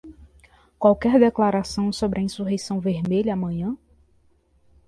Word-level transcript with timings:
Qualquer 0.79 1.19
declaração 1.19 1.93
sobre 1.93 2.19
a 2.19 2.23
insurreição 2.23 2.79
vermelha 2.79 3.33
amanhã? 3.33 3.77